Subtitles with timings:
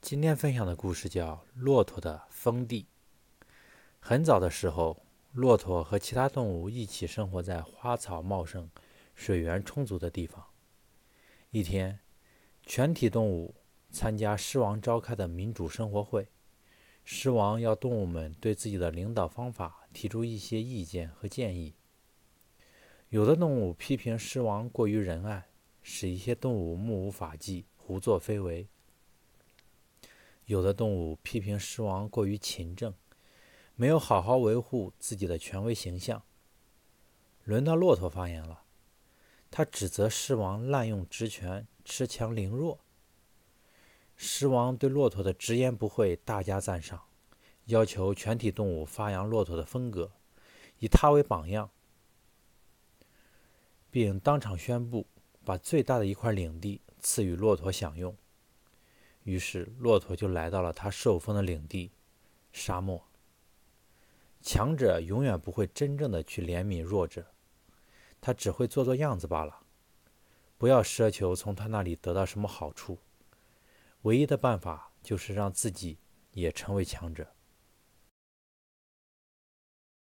[0.00, 2.86] 今天分享的故事叫《骆驼的封地》。
[3.98, 8.70] 很早的时候，骆驼和其他动物一起生活在花草茂盛、
[9.14, 10.46] 水源充足的地方。
[11.50, 11.98] 一天，
[12.64, 13.56] 全体动物
[13.90, 16.28] 参加狮王召开的民主生活会，
[17.04, 21.74] 狮王要动物们对自己的领导方法提出一些意见和建议。
[23.08, 25.48] 有的动物批评狮王过于仁爱，
[25.82, 28.68] 使一些动物目无法纪、胡作非为。
[30.46, 32.94] 有的动物批评狮王过于勤政，
[33.74, 36.22] 没有好好维护自己的权威形象。
[37.42, 38.62] 轮到骆驼发言了，
[39.50, 42.78] 他指责狮王滥用职权、恃强凌弱。
[44.14, 47.02] 狮王对骆驼的直言不讳大加赞赏，
[47.64, 50.12] 要求全体动物发扬骆驼的风格，
[50.78, 51.70] 以他为榜样，
[53.90, 55.08] 并当场宣布
[55.44, 58.16] 把最大的一块领地赐予骆驼享用。
[59.26, 61.90] 于是，骆驼就来到了他受封的领地——
[62.52, 63.04] 沙漠。
[64.40, 67.26] 强者永远不会真正的去怜悯弱者，
[68.20, 69.62] 他只会做做样子罢了。
[70.56, 72.98] 不要奢求从他那里得到什么好处，
[74.02, 75.98] 唯一的办法就是让自己
[76.30, 77.26] 也成为强者。